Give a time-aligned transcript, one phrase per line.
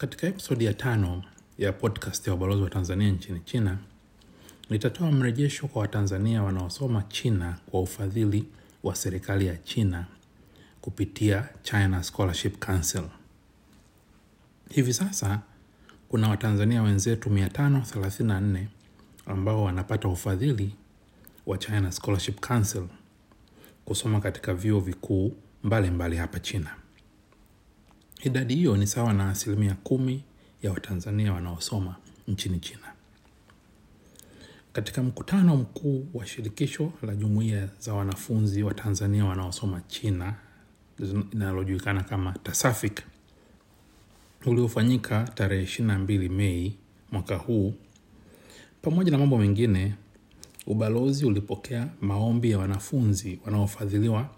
[0.00, 1.22] Katika episodi ya tano
[1.58, 3.78] ya podcast ya ubalozi wa Tanzania nchini China,
[4.70, 8.44] nitatoa mrejesho kwa Watanzania wanaosoma China kwa ufadhili
[8.82, 10.06] wa serikali ya China
[10.80, 13.02] kupitia China Scholarship Council.
[14.70, 15.40] Hivi sasa
[16.08, 18.64] kuna Watanzania wenzetu 534
[19.26, 20.74] ambao wanapata ufadhili
[21.46, 22.86] wa China Scholarship Council
[23.84, 25.32] kusoma katika vyuo vikuu
[25.64, 26.70] mbalimbali hapa China.
[28.24, 30.24] Idadi hiyo ni sawa na asilimia kumi
[30.62, 31.96] ya Watanzania wanaosoma
[32.28, 32.92] nchini China.
[34.72, 40.34] Katika mkutano mkuu wa shirikisho la jumuiya za wanafunzi wa Tanzania wanaosoma China
[41.32, 43.00] linalojulikana kama TASAFIC
[44.46, 46.76] uliofanyika tarehe 22 Mei
[47.12, 47.74] mwaka huu,
[48.82, 49.94] pamoja na mambo mengine,
[50.66, 54.28] ubalozi ulipokea maombi ya wanafunzi wanaofadhiliwa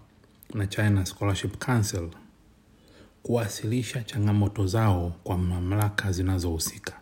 [0.53, 2.09] na China Scholarship Council
[3.23, 6.99] kuwasilisha changamoto zao kwa mamlaka zinazohusika.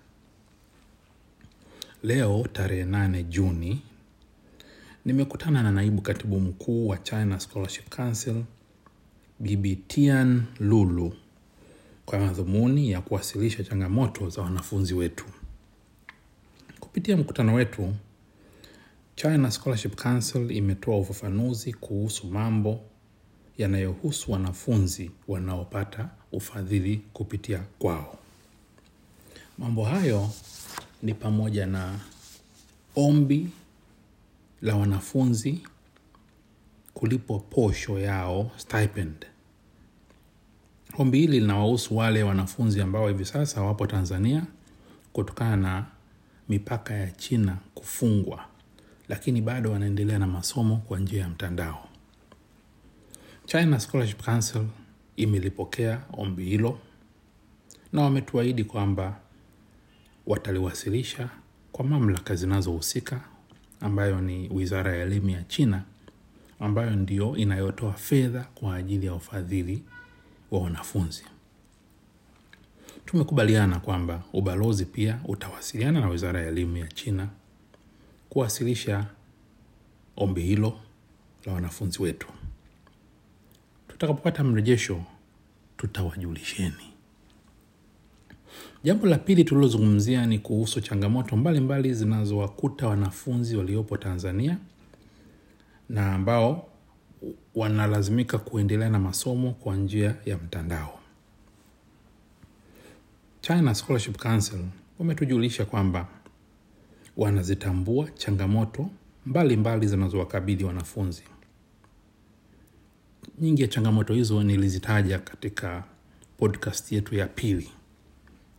[2.04, 3.82] Leo tarehe 8 Juni
[5.06, 8.44] nimekutana na naibu katibu mkuu wa China Scholarship Council
[9.40, 11.14] Bibi Tian Lulu
[12.06, 15.26] kwa madhumuni ya kuwasilisha changamoto za wanafunzi wetu.
[16.80, 17.94] Kupitia mkutano wetu,
[19.16, 22.80] China Scholarship Council imetoa ufafanuzi kuhusu mambo
[23.62, 28.18] yanayohusu wanafunzi wanaopata ufadhili kupitia kwao.
[29.58, 30.30] Mambo hayo
[31.04, 32.00] ni pamoja na
[32.96, 33.50] ombi
[34.62, 35.60] la wanafunzi
[36.94, 39.26] kulipwa posho yao stipend.
[40.98, 44.44] Ombi hili linawahusu wale wanafunzi ambao hivi sasa wapo Tanzania
[45.14, 45.86] kutokana na
[46.50, 48.46] mipaka ya China kufungwa,
[49.10, 51.91] lakini bado wanaendelea na masomo kwa njia ya mtandao.
[53.52, 54.66] China Scholarship Council
[55.16, 56.80] imelipokea ombi hilo
[57.94, 59.20] na wametuahidi kwamba
[60.28, 61.30] wataliwasilisha
[61.72, 63.22] kwa mamlaka zinazohusika
[63.82, 65.84] ambayo ni Wizara ya Elimu ya China
[66.60, 69.84] ambayo ndio inayotoa fedha kwa ajili ya ufadhili
[70.52, 71.24] wa wanafunzi.
[73.06, 77.28] Tumekubaliana kwamba ubalozi pia utawasiliana na Wizara ya Elimu ya China
[78.30, 79.06] kuwasilisha
[80.18, 80.80] ombi hilo
[81.46, 82.28] la wanafunzi wetu.
[84.02, 85.02] Tutakapopata mrejesho,
[85.78, 86.94] tutawajulisheni.
[88.84, 94.58] Jambo la pili tulilozungumzia ni kuhusu changamoto mbalimbali zinazowakuta wanafunzi waliopo Tanzania
[95.90, 96.68] na ambao
[97.56, 101.00] wanalazimika kuendelea na masomo kwa njia ya mtandao.
[103.42, 104.60] China Scholarship Council
[105.00, 106.08] wametujulisha kwamba
[107.18, 108.90] wanazitambua changamoto
[109.26, 111.24] mbalimbali zinazowakabili wanafunzi.
[113.40, 115.84] Nyingi ya changamoto hizo nilizitaja katika
[116.38, 117.70] podcast yetu ya pili,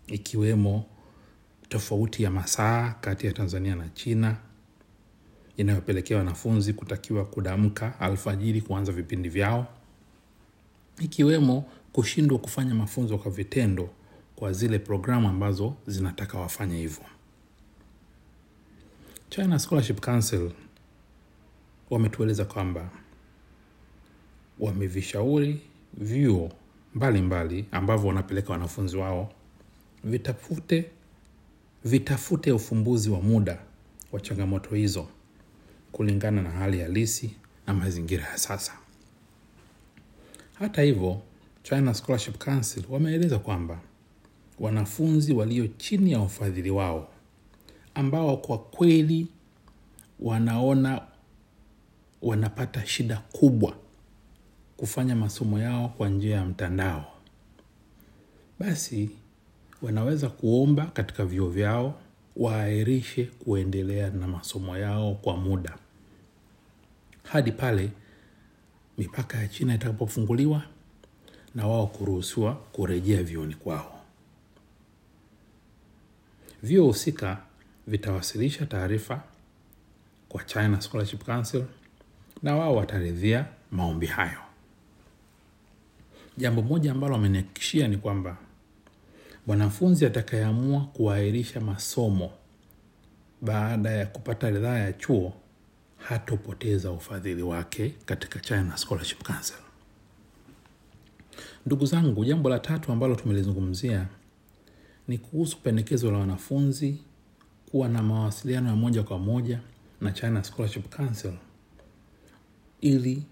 [0.07, 0.85] ikiwemo
[1.69, 4.37] tofauti ya masaa kati ya Tanzania na China
[5.57, 9.67] inayopelekea wanafunzi kutakiwa kudamka alfajiri kuanza vipindi vyao,
[11.01, 13.91] ikiwemo kushindwa kufanya mafunzo kwa vitendo
[14.37, 17.05] kwa zile programu ambazo zinataka wafanye hivyo.
[19.31, 20.51] China Scholarship Council
[21.91, 22.91] wametueleza kwamba
[24.63, 25.61] wamevishauri
[25.95, 26.53] vyuo
[26.95, 29.33] mbalimbali ambavyo wanapeleka wanafunzi wao
[30.05, 30.91] vitafute
[31.85, 33.59] vitafute ufumbuzi wa muda
[34.13, 35.07] wa changamoto hizo
[35.93, 37.31] kulingana na hali halisi
[37.67, 38.73] na mazingira ya sasa.
[40.55, 41.21] Hata hivyo,
[41.63, 43.81] China Scholarship Council wameeleza kwamba
[44.61, 47.09] wanafunzi walio chini ya ufadhili wao
[47.95, 49.27] ambao kwa kweli
[50.21, 51.01] wanaona
[52.23, 53.77] wanapata shida kubwa
[54.83, 57.05] kufanya masomo yao kwa njia ya mtandao,
[58.59, 59.11] basi
[59.83, 62.01] wanaweza kuomba katika vyuo vyao
[62.37, 65.79] waahirishe kuendelea na masomo yao kwa muda
[67.23, 67.91] hadi pale
[68.99, 70.63] mipaka ya China itakapofunguliwa
[71.55, 74.01] na wao kuruhusiwa kurejea vyuoni kwao.
[76.63, 77.39] Vyuo husika
[77.87, 79.23] vitawasilisha taarifa
[80.29, 81.65] kwa China Scholarship Council
[82.43, 84.52] na wao wataridhia maombi hayo.
[86.37, 88.37] Jambo moja ambalo wamenihakikishia ni kwamba
[89.47, 92.31] mwanafunzi atakayeamua kuahirisha masomo
[93.41, 95.33] baada ya kupata ridhaa ya chuo
[95.97, 99.57] hatopoteza ufadhili wake katika China Scholarship Council.
[101.67, 104.07] Ndugu zangu, jambo la tatu ambalo tumelizungumzia
[105.09, 106.99] ni kuhusu pendekezo la wanafunzi
[107.71, 109.61] kuwa na mawasiliano ya moja kwa moja
[110.01, 111.33] na China Scholarship Council
[112.81, 113.23] ili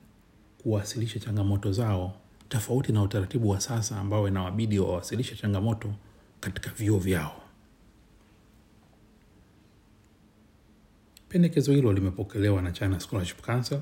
[0.63, 2.17] kuwasilisha changamoto zao
[2.51, 5.95] tofauti na utaratibu wa sasa ambao inawabidi wawasilishe changamoto
[6.41, 7.43] katika vyuo vyao.
[11.29, 13.81] Pendekezo hilo limepokelewa na China Scholarship Council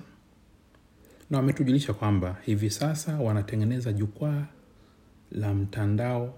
[1.31, 4.47] na wametujulisha kwamba hivi sasa wanatengeneza jukwaa
[5.33, 6.35] la mtandao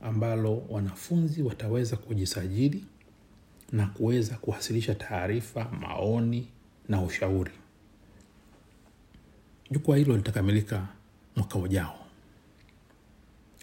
[0.00, 2.84] ambalo wanafunzi wataweza kujisajili
[3.72, 6.48] na kuweza kuwasilisha taarifa, maoni
[6.88, 7.52] na ushauri.
[9.70, 10.86] Jukwaa hilo litakamilika
[11.36, 11.98] mwaka ujao.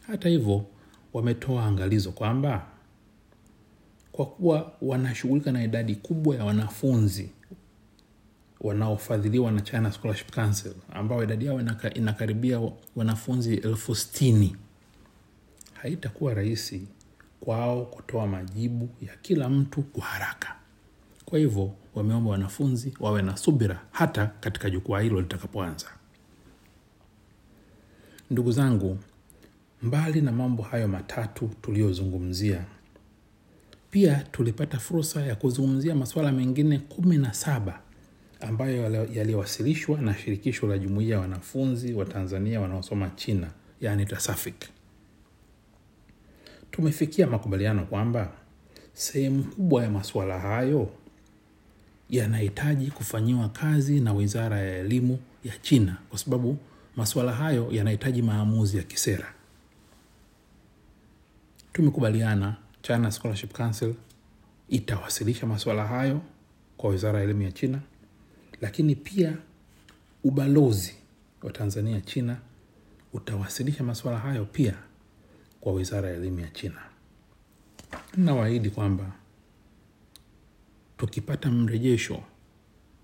[0.07, 0.65] Hata hivyo,
[1.13, 2.65] wametoa angalizo kwamba
[4.11, 7.29] kwa kuwa wanashughulika na idadi kubwa ya wanafunzi
[8.61, 12.61] wanaofadhiliwa na China Scholarship Council ambao idadi yao inaka, inakaribia
[12.95, 14.55] wanafunzi elfu sitini
[15.73, 16.87] haitakuwa rahisi
[17.39, 20.55] kwao kutoa majibu ya kila mtu kwa haraka.
[21.25, 25.87] Kwa hivyo wameomba wanafunzi wawe na subira hata katika jukwaa hilo litakapoanza.
[28.31, 28.97] Ndugu zangu,
[29.81, 32.65] mbali na mambo hayo matatu tuliyozungumzia,
[33.91, 37.79] pia tulipata fursa ya kuzungumzia masuala mengine kumi na saba
[38.41, 43.51] ambayo yaliwasilishwa na shirikisho la jumuiya ya wanafunzi wa Tanzania wanaosoma China,
[43.81, 44.55] yaani TASAFIC.
[46.71, 48.31] Tumefikia makubaliano kwamba
[48.93, 50.89] sehemu kubwa ya masuala hayo
[52.09, 56.57] yanahitaji kufanyiwa kazi na Wizara ya Elimu ya China kwa sababu
[56.95, 59.33] masuala hayo yanahitaji maamuzi ya kisera.
[61.73, 63.93] Tumekubaliana China Scholarship Council
[64.69, 66.21] itawasilisha masuala hayo
[66.77, 67.79] kwa Wizara ya Elimu ya China,
[68.61, 69.37] lakini pia
[70.23, 70.95] ubalozi
[71.43, 72.37] wa Tanzania China
[73.13, 74.73] utawasilisha masuala hayo pia
[75.61, 76.81] kwa Wizara ya Elimu ya China.
[78.17, 79.11] Nawaahidi kwamba
[80.97, 82.23] tukipata mrejesho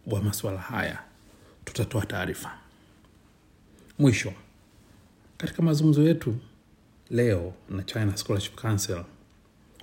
[0.07, 0.99] wa masuala haya
[1.65, 2.57] tutatoa taarifa.
[3.99, 4.33] Mwisho,
[5.37, 6.35] katika mazungumzo yetu
[7.09, 9.03] leo na China Scholarship Council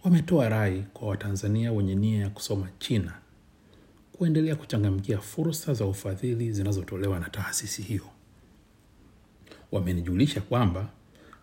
[0.05, 3.12] wametoa rai kwa Watanzania wenye nia ya kusoma China
[4.12, 8.05] kuendelea kuchangamkia fursa za ufadhili zinazotolewa na taasisi hiyo.
[9.72, 10.88] Wamenijulisha kwamba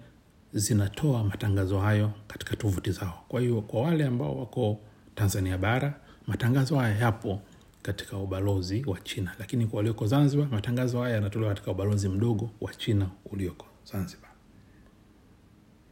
[0.53, 3.23] zinatoa matangazo hayo katika tovuti zao.
[3.27, 4.79] Kwa hiyo kwa wale ambao wako
[5.15, 7.41] Tanzania bara, matangazo haya yapo
[7.81, 12.73] katika ubalozi wa China, lakini kwa walioko Zanzibar, matangazo haya yanatolewa katika ubalozi mdogo wa
[12.73, 14.29] China ulioko Zanzibar.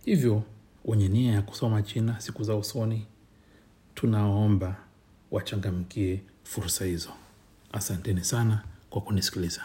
[0.06, 0.44] Hivyo
[0.86, 3.06] wenye nia ya kusoma China siku za usoni,
[3.96, 4.76] tunaomba
[5.32, 7.10] wachangamkie fursa hizo.
[7.72, 9.62] Asanteni sana kwa kunisikiliza.